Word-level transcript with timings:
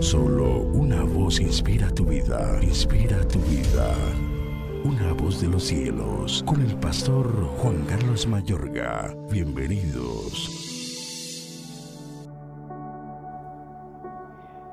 Solo 0.00 0.60
una 0.60 1.02
voz 1.02 1.40
inspira 1.40 1.88
tu 1.90 2.04
vida, 2.04 2.58
inspira 2.62 3.26
tu 3.28 3.38
vida. 3.40 3.94
Una 4.84 5.12
voz 5.14 5.40
de 5.40 5.48
los 5.48 5.64
cielos, 5.64 6.44
con 6.46 6.60
el 6.60 6.76
pastor 6.76 7.26
Juan 7.58 7.84
Carlos 7.86 8.26
Mayorga. 8.26 9.14
Bienvenidos. 9.30 10.66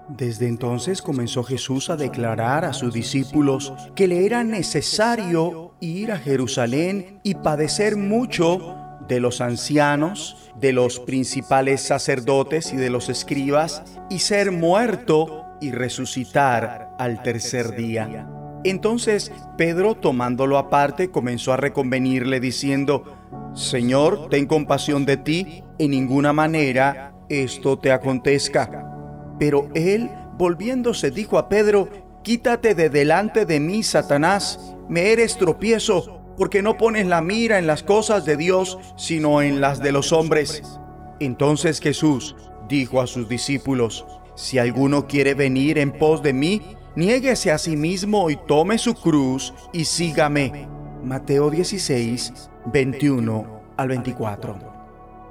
Desde 0.09 0.47
entonces 0.47 1.01
comenzó 1.01 1.43
Jesús 1.43 1.89
a 1.89 1.95
declarar 1.95 2.65
a 2.65 2.73
sus 2.73 2.93
discípulos 2.93 3.73
que 3.95 4.07
le 4.07 4.25
era 4.25 4.43
necesario 4.43 5.73
ir 5.79 6.11
a 6.11 6.17
Jerusalén 6.17 7.19
y 7.23 7.35
padecer 7.35 7.95
mucho 7.95 8.82
de 9.07 9.19
los 9.19 9.41
ancianos, 9.41 10.51
de 10.59 10.73
los 10.73 10.99
principales 10.99 11.81
sacerdotes 11.81 12.73
y 12.73 12.77
de 12.77 12.89
los 12.89 13.09
escribas, 13.09 13.83
y 14.09 14.19
ser 14.19 14.51
muerto 14.51 15.45
y 15.61 15.71
resucitar 15.71 16.89
al 16.99 17.21
tercer 17.23 17.75
día. 17.75 18.29
Entonces 18.63 19.31
Pedro, 19.57 19.95
tomándolo 19.95 20.57
aparte, 20.57 21.11
comenzó 21.11 21.53
a 21.53 21.57
reconvenirle 21.57 22.39
diciendo, 22.39 23.03
Señor, 23.53 24.29
ten 24.29 24.45
compasión 24.45 25.05
de 25.05 25.17
ti, 25.17 25.63
en 25.79 25.91
ninguna 25.91 26.33
manera 26.33 27.13
esto 27.29 27.77
te 27.77 27.91
acontezca. 27.91 28.89
Pero 29.39 29.69
él, 29.73 30.09
volviéndose, 30.37 31.11
dijo 31.11 31.37
a 31.37 31.49
Pedro, 31.49 31.89
Quítate 32.23 32.73
de 32.73 32.89
delante 32.89 33.45
de 33.45 33.59
mí, 33.59 33.83
Satanás, 33.83 34.73
me 34.87 35.11
eres 35.11 35.37
tropiezo 35.37 36.22
porque 36.37 36.61
no 36.61 36.77
pones 36.77 37.05
la 37.07 37.21
mira 37.21 37.59
en 37.59 37.67
las 37.67 37.83
cosas 37.83 38.25
de 38.25 38.37
Dios, 38.37 38.77
sino 38.95 39.41
en 39.41 39.61
las 39.61 39.79
de 39.79 39.91
los 39.91 40.11
hombres. 40.11 40.79
Entonces 41.19 41.79
Jesús 41.79 42.35
dijo 42.67 43.01
a 43.01 43.07
sus 43.07 43.29
discípulos, 43.29 44.05
si 44.35 44.57
alguno 44.57 45.07
quiere 45.07 45.35
venir 45.35 45.77
en 45.77 45.91
pos 45.91 46.23
de 46.23 46.33
mí, 46.33 46.61
niéguese 46.95 47.51
a 47.51 47.57
sí 47.57 47.77
mismo 47.77 48.29
y 48.29 48.35
tome 48.35 48.77
su 48.77 48.95
cruz 48.95 49.53
y 49.71 49.85
sígame. 49.85 50.67
Mateo 51.03 51.49
16, 51.49 52.49
21 52.65 53.61
al 53.77 53.87
24. 53.89 54.73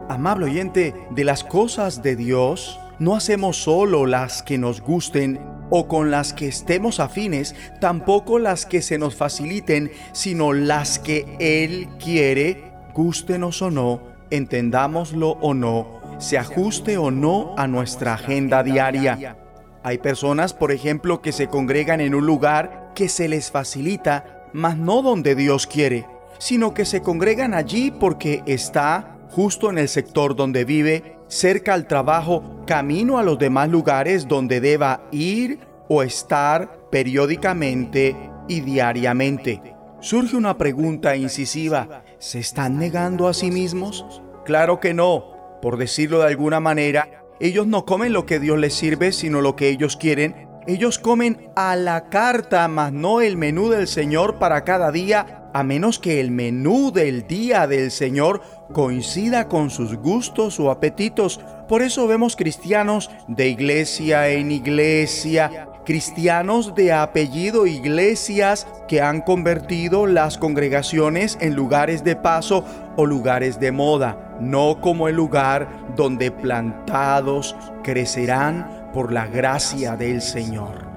Amable 0.08 0.46
oyente, 0.46 0.94
de 1.10 1.24
las 1.24 1.44
cosas 1.44 2.02
de 2.02 2.16
Dios, 2.16 2.78
no 2.98 3.16
hacemos 3.16 3.56
solo 3.56 4.06
las 4.06 4.42
que 4.42 4.58
nos 4.58 4.80
gusten 4.80 5.40
o 5.74 5.88
con 5.88 6.10
las 6.10 6.34
que 6.34 6.48
estemos 6.48 7.00
afines, 7.00 7.54
tampoco 7.80 8.38
las 8.38 8.66
que 8.66 8.82
se 8.82 8.98
nos 8.98 9.16
faciliten, 9.16 9.90
sino 10.12 10.52
las 10.52 10.98
que 10.98 11.24
Él 11.40 11.88
quiere, 11.98 12.62
gustenos 12.92 13.62
o 13.62 13.70
no, 13.70 14.02
entendámoslo 14.28 15.30
o 15.40 15.54
no, 15.54 15.98
se 16.18 16.36
ajuste 16.36 16.98
o 16.98 17.10
no 17.10 17.54
a 17.56 17.66
nuestra 17.66 18.12
agenda 18.12 18.62
diaria. 18.62 19.38
Hay 19.82 19.96
personas, 19.96 20.52
por 20.52 20.72
ejemplo, 20.72 21.22
que 21.22 21.32
se 21.32 21.46
congregan 21.46 22.02
en 22.02 22.14
un 22.14 22.26
lugar 22.26 22.92
que 22.94 23.08
se 23.08 23.26
les 23.26 23.50
facilita, 23.50 24.44
mas 24.52 24.76
no 24.76 25.00
donde 25.00 25.34
Dios 25.34 25.66
quiere, 25.66 26.06
sino 26.38 26.74
que 26.74 26.84
se 26.84 27.00
congregan 27.00 27.54
allí 27.54 27.90
porque 27.90 28.42
está 28.44 29.16
justo 29.30 29.70
en 29.70 29.78
el 29.78 29.88
sector 29.88 30.36
donde 30.36 30.66
vive 30.66 31.16
cerca 31.32 31.72
al 31.72 31.86
trabajo, 31.86 32.62
camino 32.66 33.18
a 33.18 33.22
los 33.22 33.38
demás 33.38 33.70
lugares 33.70 34.28
donde 34.28 34.60
deba 34.60 35.08
ir 35.12 35.60
o 35.88 36.02
estar 36.02 36.90
periódicamente 36.90 38.14
y 38.48 38.60
diariamente. 38.60 39.62
Surge 40.00 40.36
una 40.36 40.58
pregunta 40.58 41.16
incisiva, 41.16 42.04
¿se 42.18 42.38
están 42.38 42.78
negando 42.78 43.28
a 43.28 43.34
sí 43.34 43.50
mismos? 43.50 44.20
Claro 44.44 44.78
que 44.78 44.92
no, 44.92 45.58
por 45.62 45.78
decirlo 45.78 46.18
de 46.18 46.26
alguna 46.26 46.60
manera, 46.60 47.08
ellos 47.40 47.66
no 47.66 47.86
comen 47.86 48.12
lo 48.12 48.26
que 48.26 48.38
Dios 48.38 48.58
les 48.58 48.74
sirve, 48.74 49.10
sino 49.10 49.40
lo 49.40 49.56
que 49.56 49.70
ellos 49.70 49.96
quieren. 49.96 50.48
Ellos 50.66 50.98
comen 50.98 51.50
a 51.56 51.76
la 51.76 52.10
carta, 52.10 52.68
mas 52.68 52.92
no 52.92 53.22
el 53.22 53.38
menú 53.38 53.70
del 53.70 53.88
Señor 53.88 54.38
para 54.38 54.64
cada 54.64 54.92
día 54.92 55.41
a 55.52 55.62
menos 55.62 55.98
que 55.98 56.20
el 56.20 56.30
menú 56.30 56.92
del 56.92 57.26
día 57.26 57.66
del 57.66 57.90
Señor 57.90 58.42
coincida 58.72 59.48
con 59.48 59.70
sus 59.70 59.96
gustos 59.96 60.58
o 60.58 60.70
apetitos. 60.70 61.40
Por 61.68 61.82
eso 61.82 62.06
vemos 62.06 62.36
cristianos 62.36 63.10
de 63.28 63.48
iglesia 63.48 64.28
en 64.28 64.50
iglesia, 64.50 65.68
cristianos 65.84 66.74
de 66.74 66.92
apellido 66.92 67.66
iglesias 67.66 68.66
que 68.88 69.00
han 69.00 69.20
convertido 69.20 70.06
las 70.06 70.38
congregaciones 70.38 71.38
en 71.40 71.54
lugares 71.54 72.04
de 72.04 72.16
paso 72.16 72.64
o 72.96 73.06
lugares 73.06 73.58
de 73.60 73.72
moda, 73.72 74.36
no 74.40 74.80
como 74.80 75.08
el 75.08 75.16
lugar 75.16 75.68
donde 75.96 76.30
plantados 76.30 77.56
crecerán 77.82 78.90
por 78.92 79.12
la 79.12 79.26
gracia 79.26 79.96
del 79.96 80.20
Señor. 80.22 80.91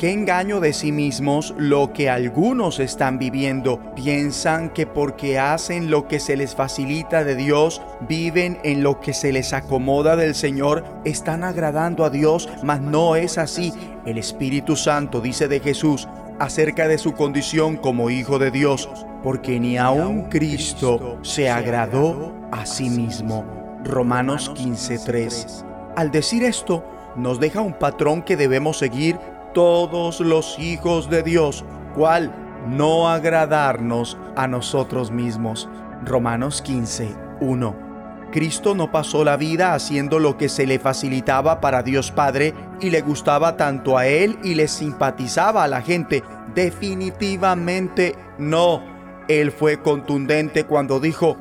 Qué 0.00 0.12
engaño 0.12 0.60
de 0.60 0.72
sí 0.72 0.92
mismos 0.92 1.54
lo 1.58 1.92
que 1.92 2.08
algunos 2.08 2.80
están 2.80 3.18
viviendo. 3.18 3.82
Piensan 3.94 4.70
que 4.70 4.86
porque 4.86 5.38
hacen 5.38 5.90
lo 5.90 6.08
que 6.08 6.20
se 6.20 6.38
les 6.38 6.54
facilita 6.54 7.22
de 7.22 7.36
Dios, 7.36 7.82
viven 8.08 8.58
en 8.64 8.82
lo 8.82 8.98
que 8.98 9.12
se 9.12 9.30
les 9.30 9.52
acomoda 9.52 10.16
del 10.16 10.34
Señor, 10.34 10.84
están 11.04 11.44
agradando 11.44 12.06
a 12.06 12.08
Dios, 12.08 12.48
mas 12.62 12.80
no 12.80 13.14
es 13.14 13.36
así. 13.36 13.74
El 14.06 14.16
Espíritu 14.16 14.74
Santo 14.74 15.20
dice 15.20 15.48
de 15.48 15.60
Jesús 15.60 16.08
acerca 16.38 16.88
de 16.88 16.96
su 16.96 17.12
condición 17.12 17.76
como 17.76 18.08
Hijo 18.08 18.38
de 18.38 18.50
Dios, 18.50 18.88
porque 19.22 19.60
ni 19.60 19.76
aun 19.76 20.30
Cristo 20.30 21.18
se 21.20 21.50
agradó 21.50 22.32
a 22.52 22.64
sí 22.64 22.88
mismo. 22.88 23.44
Romanos 23.84 24.50
15:3. 24.54 25.62
Al 25.94 26.10
decir 26.10 26.42
esto, 26.42 26.82
nos 27.16 27.38
deja 27.38 27.60
un 27.60 27.74
patrón 27.74 28.22
que 28.22 28.38
debemos 28.38 28.78
seguir 28.78 29.18
todos 29.52 30.20
los 30.20 30.58
hijos 30.58 31.10
de 31.10 31.22
Dios. 31.22 31.64
¿Cuál? 31.94 32.34
No 32.68 33.08
agradarnos 33.08 34.18
a 34.36 34.46
nosotros 34.46 35.10
mismos. 35.10 35.68
Romanos 36.04 36.62
15, 36.62 37.14
1. 37.40 37.90
Cristo 38.30 38.74
no 38.76 38.92
pasó 38.92 39.24
la 39.24 39.36
vida 39.36 39.74
haciendo 39.74 40.20
lo 40.20 40.36
que 40.36 40.48
se 40.48 40.66
le 40.66 40.78
facilitaba 40.78 41.60
para 41.60 41.82
Dios 41.82 42.12
Padre 42.12 42.54
y 42.80 42.90
le 42.90 43.00
gustaba 43.00 43.56
tanto 43.56 43.98
a 43.98 44.06
Él 44.06 44.38
y 44.44 44.54
le 44.54 44.68
simpatizaba 44.68 45.64
a 45.64 45.68
la 45.68 45.82
gente. 45.82 46.22
Definitivamente 46.54 48.14
no. 48.38 48.82
Él 49.26 49.50
fue 49.52 49.82
contundente 49.82 50.64
cuando 50.64 51.00
dijo, 51.00 51.36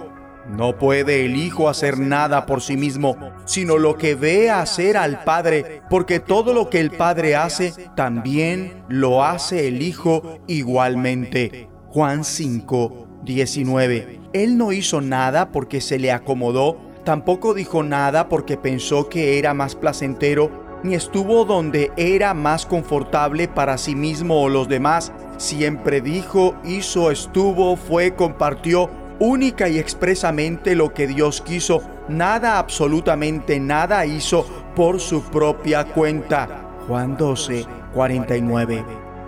no 0.49 0.77
puede 0.77 1.25
el 1.25 1.35
Hijo 1.35 1.69
hacer 1.69 1.99
nada 1.99 2.45
por 2.45 2.61
sí 2.61 2.75
mismo, 2.75 3.17
sino 3.45 3.77
lo 3.77 3.97
que 3.97 4.15
ve 4.15 4.49
hacer 4.49 4.97
al 4.97 5.23
Padre, 5.23 5.81
porque 5.89 6.19
todo 6.19 6.53
lo 6.53 6.69
que 6.69 6.79
el 6.79 6.91
Padre 6.91 7.35
hace, 7.35 7.73
también 7.95 8.83
lo 8.87 9.23
hace 9.23 9.67
el 9.67 9.81
Hijo 9.81 10.39
igualmente. 10.47 11.69
Juan 11.87 12.23
5, 12.23 13.07
19. 13.23 14.19
Él 14.33 14.57
no 14.57 14.71
hizo 14.71 15.01
nada 15.01 15.51
porque 15.51 15.81
se 15.81 15.99
le 15.99 16.11
acomodó, 16.11 16.77
tampoco 17.03 17.53
dijo 17.53 17.83
nada 17.83 18.27
porque 18.29 18.57
pensó 18.57 19.09
que 19.09 19.39
era 19.39 19.53
más 19.53 19.75
placentero, 19.75 20.67
ni 20.83 20.95
estuvo 20.95 21.45
donde 21.45 21.91
era 21.97 22.33
más 22.33 22.65
confortable 22.65 23.47
para 23.47 23.77
sí 23.77 23.95
mismo 23.95 24.41
o 24.41 24.49
los 24.49 24.67
demás. 24.67 25.11
Siempre 25.37 26.01
dijo, 26.01 26.55
hizo, 26.63 27.11
estuvo, 27.11 27.75
fue, 27.75 28.15
compartió 28.15 28.89
única 29.19 29.69
y 29.69 29.77
expresamente 29.77 30.75
lo 30.75 30.93
que 30.93 31.07
Dios 31.07 31.41
quiso. 31.41 31.81
Nada, 32.07 32.57
absolutamente 32.57 33.59
nada 33.59 34.05
hizo 34.05 34.45
por 34.75 34.99
su 34.99 35.23
propia 35.23 35.85
cuenta. 35.85 36.47
Juan 36.87 37.17
12, 37.17 37.65
49. 37.93 38.83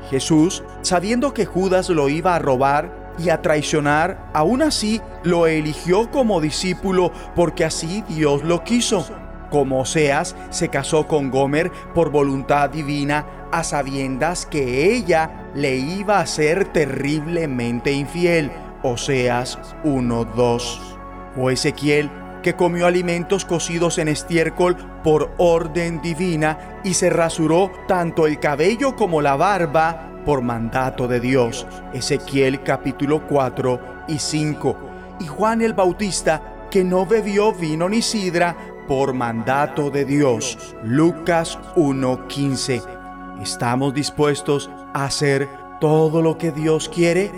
Jesús, 0.09 0.63
sabiendo 0.81 1.33
que 1.33 1.45
Judas 1.45 1.89
lo 1.89 2.09
iba 2.09 2.35
a 2.35 2.39
robar 2.39 3.13
y 3.17 3.29
a 3.29 3.41
traicionar, 3.41 4.29
aún 4.33 4.61
así 4.61 5.01
lo 5.23 5.47
eligió 5.47 6.09
como 6.09 6.41
discípulo 6.41 7.11
porque 7.35 7.65
así 7.65 8.03
Dios 8.07 8.43
lo 8.43 8.63
quiso. 8.63 9.05
Como 9.49 9.81
Oseas 9.81 10.35
se 10.49 10.69
casó 10.69 11.07
con 11.07 11.29
Gomer 11.29 11.71
por 11.93 12.09
voluntad 12.09 12.69
divina 12.69 13.25
a 13.51 13.63
sabiendas 13.63 14.45
que 14.45 14.93
ella 14.93 15.49
le 15.53 15.75
iba 15.75 16.19
a 16.19 16.25
ser 16.25 16.65
terriblemente 16.71 17.91
infiel. 17.91 18.51
Oseas 18.83 19.59
1:2. 19.83 20.79
O 21.37 21.49
Ezequiel, 21.49 22.09
que 22.41 22.55
comió 22.55 22.87
alimentos 22.87 23.45
cocidos 23.45 23.97
en 23.97 24.07
estiércol 24.07 24.75
por 25.03 25.31
orden 25.37 26.01
divina 26.01 26.79
y 26.83 26.93
se 26.93 27.09
rasuró 27.09 27.71
tanto 27.87 28.27
el 28.27 28.39
cabello 28.39 28.95
como 28.95 29.21
la 29.21 29.35
barba 29.35 30.11
por 30.25 30.41
mandato 30.41 31.07
de 31.07 31.19
Dios. 31.19 31.67
Ezequiel 31.93 32.63
capítulo 32.63 33.27
4 33.27 33.79
y 34.07 34.19
5. 34.19 34.77
Y 35.19 35.27
Juan 35.27 35.61
el 35.61 35.73
Bautista, 35.73 36.67
que 36.69 36.83
no 36.83 37.05
bebió 37.05 37.53
vino 37.53 37.89
ni 37.89 38.01
sidra 38.01 38.55
por 38.87 39.13
mandato 39.13 39.89
de 39.89 40.05
Dios. 40.05 40.75
Lucas 40.83 41.59
1:15. 41.75 42.81
¿Estamos 43.41 43.93
dispuestos 43.93 44.69
a 44.93 45.05
hacer 45.05 45.47
todo 45.79 46.21
lo 46.21 46.37
que 46.37 46.51
Dios 46.51 46.89
quiere? 46.89 47.31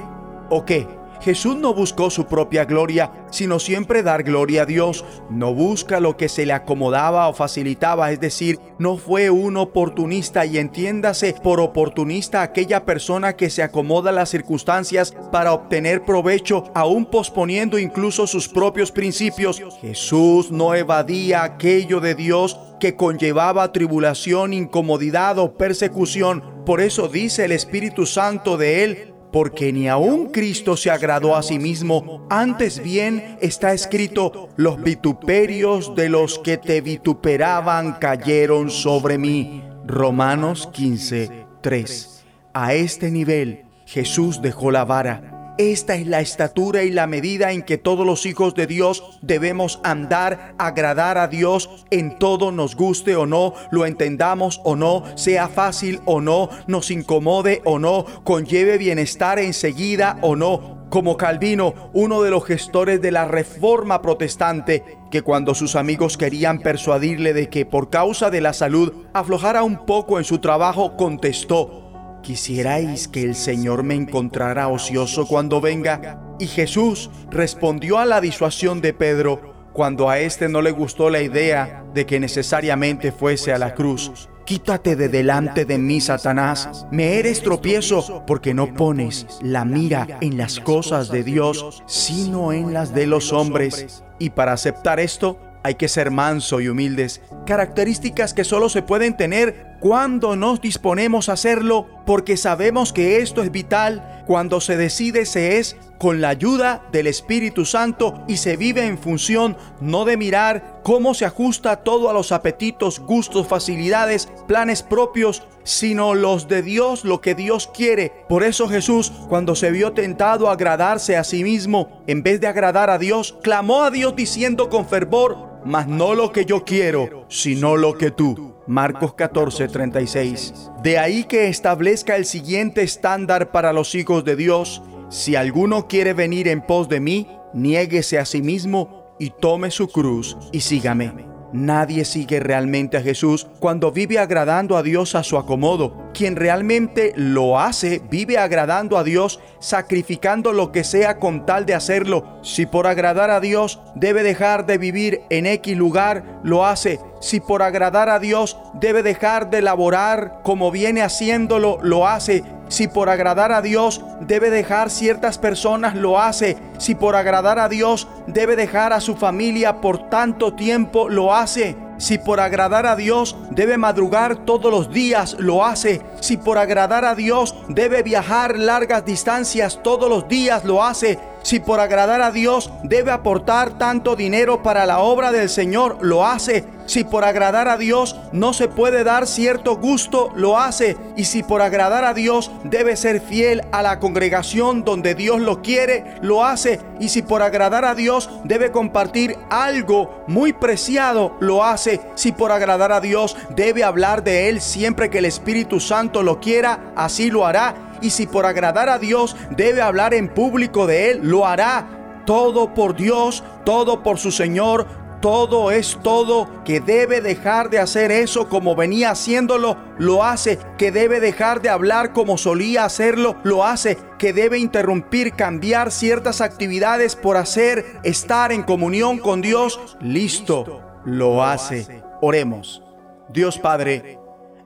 ¿O 0.50 0.66
qué? 0.66 1.03
Jesús 1.22 1.56
no 1.56 1.74
buscó 1.74 2.10
su 2.10 2.26
propia 2.26 2.66
gloria, 2.66 3.12
sino 3.32 3.60
siempre 3.60 4.04
dar 4.04 4.24
gloria 4.24 4.64
a 4.64 4.66
Dios. 4.66 5.06
No 5.30 5.54
busca 5.54 6.00
lo 6.00 6.18
que 6.18 6.30
se 6.30 6.46
le 6.46 6.54
acomodaba 6.54 7.28
o 7.28 7.34
facilitaba, 7.34 8.12
es 8.12 8.20
decir, 8.20 8.60
no 8.78 8.98
fue 8.98 9.30
un 9.30 9.58
oportunista 9.58 10.46
y 10.46 10.58
entiéndase 10.58 11.36
por 11.42 11.60
oportunista 11.60 12.42
aquella 12.42 12.86
persona 12.86 13.36
que 13.36 13.50
se 13.50 13.64
acomoda 13.64 14.10
a 14.10 14.14
las 14.14 14.30
circunstancias 14.30 15.16
para 15.32 15.54
obtener 15.54 16.04
provecho, 16.06 16.66
aún 16.76 17.06
posponiendo 17.06 17.80
incluso 17.80 18.28
sus 18.28 18.48
propios 18.48 18.92
principios. 18.92 19.62
Jesús 19.82 20.52
no 20.52 20.76
evadía 20.76 21.44
aquello 21.44 22.00
de 22.00 22.16
Dios 22.16 22.60
que 22.80 22.96
conllevaba 22.96 23.72
tribulación, 23.72 24.54
incomodidad 24.54 25.40
o 25.40 25.54
persecución. 25.54 26.44
Por 26.66 26.82
eso 26.82 27.08
dice 27.08 27.46
el 27.46 27.52
Espíritu 27.54 28.06
Santo 28.06 28.58
de 28.58 28.84
él, 28.84 29.13
porque 29.34 29.74
ni 29.74 29.90
aun 29.90 30.28
Cristo 30.28 30.78
se 30.78 30.92
agradó 30.92 31.36
a 31.36 31.42
sí 31.42 31.58
mismo, 31.58 32.28
antes 32.30 32.84
bien 32.84 33.38
está 33.42 33.74
escrito, 33.74 34.50
los 34.58 34.82
vituperios 34.82 35.96
de 35.96 36.08
los 36.08 36.38
que 36.38 36.58
te 36.58 36.82
vituperaban 36.82 37.94
cayeron 37.94 38.70
sobre 38.70 39.18
mí. 39.18 39.64
Romanos 39.88 40.70
15, 40.72 41.48
3. 41.62 42.24
A 42.54 42.76
este 42.76 43.10
nivel 43.10 43.66
Jesús 43.88 44.40
dejó 44.42 44.70
la 44.70 44.86
vara 44.86 45.33
esta 45.58 45.96
es 45.96 46.08
la 46.08 46.22
estatura 46.22 46.84
y 46.84 46.92
la 46.92 47.08
medida 47.08 47.52
en 47.52 47.62
que 47.62 47.78
todos 47.78 48.06
los 48.06 48.26
hijos 48.26 48.56
de 48.56 48.68
Dios 48.68 49.20
debemos 49.22 49.80
andar, 49.84 50.56
agradar 50.58 51.18
a 51.18 51.28
Dios 51.28 51.86
en 51.92 52.18
todo, 52.18 52.52
nos 52.52 52.76
guste 52.76 53.16
o 53.16 53.26
no, 53.26 53.54
lo 53.72 53.86
entendamos 53.86 54.62
o 54.64 54.76
no, 54.76 55.04
sea 55.16 55.48
fácil 55.48 56.02
o 56.06 56.22
no, 56.22 56.50
nos 56.68 56.92
incomode 56.92 57.62
o 57.66 57.80
no, 57.80 58.06
conlleve 58.24 58.78
bienestar 58.78 59.40
enseguida 59.40 60.18
o 60.22 60.36
no. 60.36 60.84
Como 60.90 61.18
Calvino, 61.18 61.74
uno 61.94 62.22
de 62.22 62.30
los 62.30 62.46
gestores 62.46 63.02
de 63.02 63.10
la 63.10 63.26
reforma 63.26 64.04
protestante, 64.04 64.84
que 65.10 65.24
cuando 65.24 65.56
sus 65.56 65.76
amigos 65.76 66.18
querían 66.18 66.60
persuadirle 66.60 67.34
de 67.34 67.50
que 67.50 67.66
por 67.66 67.90
causa 67.90 68.30
de 68.30 68.42
la 68.42 68.54
salud 68.54 68.94
aflojara 69.12 69.64
un 69.64 69.88
poco 69.88 70.20
en 70.20 70.24
su 70.24 70.38
trabajo, 70.38 70.96
contestó, 70.96 71.83
¿Quisierais 72.24 73.10
que 73.10 73.22
el 73.22 73.36
Señor 73.36 73.84
me 73.84 73.96
encontrara 73.96 74.70
ocioso 74.70 75.28
cuando 75.28 75.60
venga? 75.60 76.22
Y 76.40 76.48
Jesús 76.48 77.10
respondió 77.30 78.00
a 78.00 78.06
la 78.06 78.22
disuasión 78.22 78.80
de 78.80 78.94
Pedro 78.94 79.54
cuando 79.74 80.10
a 80.10 80.20
éste 80.20 80.48
no 80.48 80.62
le 80.62 80.72
gustó 80.72 81.10
la 81.10 81.22
idea 81.22 81.84
de 81.94 82.06
que 82.06 82.22
necesariamente 82.22 83.12
fuese 83.12 83.52
a 83.52 83.58
la 83.58 83.74
cruz. 83.74 84.30
Quítate 84.46 84.96
de 84.96 85.10
delante 85.10 85.66
de 85.66 85.78
mí, 85.78 86.00
Satanás. 86.00 86.86
Me 86.92 87.20
eres 87.20 87.42
tropiezo 87.44 88.24
porque 88.26 88.54
no 88.54 88.74
pones 88.74 89.28
la 89.42 89.66
mira 89.66 90.20
en 90.22 90.38
las 90.38 90.62
cosas 90.62 91.12
de 91.12 91.24
Dios, 91.24 91.84
sino 91.88 92.54
en 92.54 92.74
las 92.74 92.94
de 92.96 93.06
los 93.06 93.34
hombres. 93.34 94.02
Y 94.18 94.30
para 94.30 94.54
aceptar 94.54 95.02
esto, 95.02 95.40
hay 95.64 95.76
que 95.76 95.88
ser 95.88 96.12
manso 96.12 96.60
y 96.62 96.68
humildes, 96.68 97.22
características 97.46 98.34
que 98.34 98.44
solo 98.44 98.70
se 98.70 98.82
pueden 98.82 99.16
tener 99.16 99.73
cuando 99.84 100.38
nos 100.38 100.62
disponemos 100.62 101.28
a 101.28 101.34
hacerlo, 101.34 101.90
porque 102.06 102.38
sabemos 102.38 102.94
que 102.94 103.18
esto 103.18 103.44
es 103.44 103.52
vital. 103.52 104.24
Cuando 104.26 104.62
se 104.62 104.78
decide 104.78 105.26
se 105.26 105.58
es 105.58 105.76
con 105.98 106.22
la 106.22 106.30
ayuda 106.30 106.88
del 106.94 107.06
Espíritu 107.06 107.66
Santo 107.66 108.24
y 108.26 108.38
se 108.38 108.56
vive 108.56 108.86
en 108.86 108.98
función 108.98 109.58
no 109.82 110.06
de 110.06 110.16
mirar 110.16 110.80
cómo 110.86 111.14
se 111.14 111.26
ajusta 111.26 111.84
todo 111.84 112.10
a 112.10 112.14
los 112.14 112.32
apetitos, 112.32 113.02
gustos, 113.02 113.46
facilidades, 113.46 114.30
planes 114.48 114.84
propios, 114.84 115.44
sino 115.66 116.14
los 116.14 116.48
de 116.48 116.62
Dios, 116.62 117.04
lo 117.04 117.20
que 117.20 117.36
Dios 117.36 117.70
quiere. 117.74 118.14
Por 118.30 118.44
eso 118.44 118.70
Jesús, 118.70 119.12
cuando 119.28 119.54
se 119.54 119.72
vio 119.72 119.92
tentado 119.92 120.48
a 120.48 120.54
agradarse 120.54 121.18
a 121.18 121.26
sí 121.26 121.44
mismo, 121.44 122.02
en 122.08 122.24
vez 122.24 122.40
de 122.40 122.48
agradar 122.48 122.90
a 122.90 123.00
Dios, 123.00 123.38
clamó 123.44 123.84
a 123.84 123.92
Dios 123.92 124.16
diciendo 124.16 124.70
con 124.70 124.88
fervor, 124.88 125.60
mas 125.66 125.90
no 125.90 126.14
lo 126.14 126.32
que 126.32 126.46
yo 126.46 126.64
quiero, 126.64 127.26
sino 127.28 127.76
lo 127.76 127.98
que 127.98 128.12
tú. 128.12 128.53
Marcos 128.68 129.14
14, 129.14 129.68
36. 129.68 130.72
De 130.82 130.98
ahí 130.98 131.26
que 131.26 131.50
establezca 131.50 132.16
el 132.16 132.26
siguiente 132.26 132.82
estándar 132.82 133.52
para 133.52 133.74
los 133.74 133.94
hijos 133.94 134.24
de 134.24 134.36
Dios. 134.36 134.82
Si 135.10 135.36
alguno 135.36 135.88
quiere 135.88 136.14
venir 136.14 136.48
en 136.48 136.62
pos 136.62 136.88
de 136.88 137.00
mí, 137.00 137.28
niéguese 137.54 138.20
a 138.20 138.26
sí 138.26 138.42
mismo 138.42 139.16
y 139.20 139.32
tome 139.32 139.70
su 139.70 139.90
cruz 139.90 140.38
y 140.52 140.62
sígame. 140.62 141.34
Nadie 141.54 142.04
sigue 142.04 142.40
realmente 142.40 142.98
a 142.98 143.02
Jesús 143.02 143.46
cuando 143.60 143.92
vive 143.92 144.18
agradando 144.18 144.76
a 144.76 144.82
Dios 144.82 145.14
a 145.14 145.22
su 145.22 145.38
acomodo. 145.38 146.10
Quien 146.12 146.36
realmente 146.36 147.14
lo 147.16 147.60
hace, 147.60 148.02
vive 148.10 148.40
agradando 148.40 148.98
a 148.98 149.04
Dios, 149.04 149.40
sacrificando 149.60 150.52
lo 150.52 150.72
que 150.72 150.84
sea 150.84 151.20
con 151.20 151.46
tal 151.46 151.68
de 151.68 151.76
hacerlo. 151.76 152.40
Si 152.42 152.66
por 152.66 152.88
agradar 152.88 153.30
a 153.30 153.40
Dios 153.40 153.80
debe 153.94 154.24
dejar 154.24 154.66
de 154.66 154.80
vivir 154.80 155.22
en 155.30 155.46
X 155.46 155.78
lugar, 155.78 156.40
lo 156.44 156.66
hace. 156.66 157.00
Si 157.24 157.40
por 157.40 157.62
agradar 157.62 158.10
a 158.10 158.20
Dios 158.20 158.58
debe 158.74 159.02
dejar 159.02 159.50
de 159.50 159.62
laborar 159.62 160.42
como 160.44 160.72
viene 160.72 161.02
haciéndolo, 161.02 161.78
lo 161.82 162.06
hace. 162.06 162.44
Si 162.68 162.90
por 162.90 163.08
agradar 163.08 163.54
a 163.54 163.62
Dios 163.62 164.04
debe 164.20 164.50
dejar 164.50 164.90
ciertas 164.90 165.38
personas, 165.38 165.96
lo 165.96 166.20
hace. 166.20 166.58
Si 166.80 166.96
por 166.96 167.16
agradar 167.16 167.60
a 167.60 167.70
Dios 167.70 168.10
debe 168.28 168.58
dejar 168.58 168.92
a 168.92 169.00
su 169.00 169.16
familia 169.16 169.80
por 169.80 170.10
tanto 170.10 170.54
tiempo, 170.54 171.08
lo 171.08 171.34
hace. 171.34 171.78
Si 171.98 172.18
por 172.18 172.42
agradar 172.42 172.86
a 172.86 172.98
Dios 172.98 173.38
debe 173.52 173.78
madrugar 173.78 174.44
todos 174.44 174.70
los 174.70 174.92
días, 174.92 175.38
lo 175.40 175.64
hace. 175.64 176.02
Si 176.20 176.36
por 176.36 176.58
agradar 176.58 177.06
a 177.06 177.16
Dios 177.16 177.56
debe 177.70 178.04
viajar 178.04 178.60
largas 178.60 179.06
distancias 179.06 179.80
todos 179.82 180.10
los 180.10 180.28
días, 180.28 180.66
lo 180.66 180.84
hace. 180.84 181.20
Si 181.44 181.60
por 181.60 181.82
agradar 181.82 182.22
a 182.22 182.32
Dios 182.32 182.72
debe 182.84 183.12
aportar 183.12 183.78
tanto 183.78 184.16
dinero 184.16 184.64
para 184.64 184.86
la 184.86 185.00
obra 185.00 185.32
del 185.32 185.50
Señor, 185.50 185.98
lo 186.02 186.26
hace. 186.26 186.66
Si 186.86 187.04
por 187.04 187.24
agradar 187.24 187.68
a 187.68 187.78
Dios 187.78 188.18
no 188.32 188.54
se 188.54 188.68
puede 188.68 189.04
dar 189.04 189.28
cierto 189.28 189.78
gusto, 189.78 190.32
lo 190.36 190.60
hace. 190.60 190.98
Y 191.16 191.26
si 191.26 191.44
por 191.44 191.62
agradar 191.62 192.06
a 192.06 192.14
Dios 192.14 192.52
debe 192.64 192.96
ser 192.96 193.22
fiel 193.22 193.62
a 193.72 193.82
la 193.82 194.00
congregación 194.00 194.84
donde 194.84 195.16
Dios 195.16 195.42
lo 195.42 195.62
quiere, 195.62 196.16
lo 196.22 196.46
hace. 196.46 196.80
Y 197.00 197.10
si 197.10 197.22
por 197.22 197.42
agradar 197.42 197.84
a 197.86 197.96
Dios 197.96 198.30
debe 198.46 198.72
compartir 198.72 199.38
algo 199.50 200.24
muy 200.28 200.54
preciado, 200.54 201.36
lo 201.42 201.64
hace. 201.64 202.02
Si 202.16 202.32
por 202.32 202.52
agradar 202.54 202.92
a 202.94 203.02
Dios 203.02 203.36
debe 203.56 203.84
hablar 203.84 204.24
de 204.24 204.50
Él 204.50 204.62
siempre 204.62 205.10
que 205.10 205.20
el 205.20 205.26
Espíritu 205.26 205.80
Santo 205.82 206.24
lo 206.24 206.40
quiera, 206.40 206.94
así 206.96 207.30
lo 207.30 207.46
hará 207.46 207.93
y 208.04 208.12
si 208.12 208.28
por 208.28 208.46
agradar 208.46 208.90
a 208.90 209.00
Dios 209.00 209.36
debe 209.50 209.82
hablar 209.82 210.14
en 210.14 210.30
público 210.30 210.86
de 210.86 211.12
Él, 211.12 211.22
lo 211.24 211.48
hará. 211.48 212.22
Todo 212.26 212.74
por 212.74 212.96
Dios, 212.96 213.44
todo 213.66 214.04
por 214.04 214.18
su 214.20 214.32
Señor, 214.32 214.86
todo 215.24 215.72
es 215.72 215.98
todo, 216.04 216.50
que 216.66 216.82
debe 216.82 217.22
dejar 217.22 217.70
de 217.70 217.80
hacer 217.80 218.12
eso 218.12 218.50
como 218.50 218.76
venía 218.76 219.12
haciéndolo, 219.12 219.78
lo 219.98 220.22
hace, 220.22 220.60
que 220.78 220.92
debe 220.92 221.22
dejar 221.22 221.62
de 221.62 221.70
hablar 221.70 222.12
como 222.12 222.38
solía 222.38 222.84
hacerlo, 222.84 223.38
lo 223.44 223.64
hace, 223.64 223.98
que 224.20 224.34
debe 224.34 224.60
interrumpir, 224.60 225.32
cambiar 225.32 225.92
ciertas 225.92 226.42
actividades 226.42 227.16
por 227.16 227.38
hacer, 227.38 228.02
estar 228.04 228.52
en 228.52 228.64
comunión 228.64 229.18
con 229.18 229.42
Dios, 229.42 229.98
listo, 230.02 230.82
lo 231.06 231.42
hace. 231.42 232.04
Oremos. 232.20 232.84
Dios 233.30 233.58
Padre, 233.58 234.20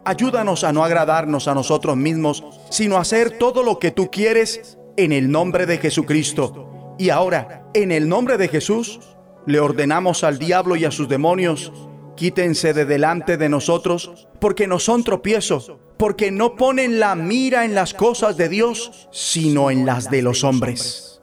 Ayúdanos 0.07 0.63
a 0.63 0.71
no 0.71 0.85
agradarnos 0.85 1.49
a 1.49 1.53
nosotros 1.53 1.97
mismos, 1.97 2.41
sino 2.69 2.95
a 2.95 3.01
hacer 3.01 3.37
todo 3.37 3.61
lo 3.61 3.77
que 3.77 3.91
tú 3.91 4.09
quieres 4.09 4.77
en 4.95 5.11
el 5.11 5.29
nombre 5.29 5.65
de 5.65 5.79
Jesucristo. 5.79 6.95
Y 6.97 7.09
ahora, 7.09 7.65
en 7.73 7.91
el 7.91 8.07
nombre 8.07 8.37
de 8.37 8.47
Jesús, 8.47 9.01
le 9.45 9.59
ordenamos 9.59 10.23
al 10.23 10.39
diablo 10.39 10.77
y 10.77 10.85
a 10.85 10.91
sus 10.91 11.09
demonios, 11.09 11.73
quítense 12.15 12.73
de 12.73 12.85
delante 12.85 13.35
de 13.35 13.49
nosotros, 13.49 14.29
porque 14.39 14.65
no 14.65 14.79
son 14.79 15.03
tropiezos, 15.03 15.73
porque 15.97 16.31
no 16.31 16.55
ponen 16.55 17.01
la 17.01 17.13
mira 17.15 17.65
en 17.65 17.75
las 17.75 17.93
cosas 17.93 18.37
de 18.37 18.47
Dios, 18.47 19.09
sino 19.11 19.69
en 19.71 19.85
las 19.85 20.09
de 20.09 20.21
los 20.21 20.45
hombres. 20.45 21.21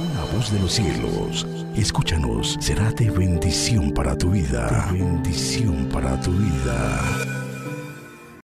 Una 0.00 0.24
voz 0.36 0.52
de 0.52 0.58
los 0.58 0.72
cielos, 0.72 1.46
escúchanos, 1.76 2.56
será 2.58 2.90
de 2.90 3.12
bendición 3.12 3.92
para 3.92 4.18
tu 4.18 4.30
vida. 4.30 4.88
bendición 4.90 5.88
para 5.88 6.20
tu 6.20 6.32
vida. 6.32 7.41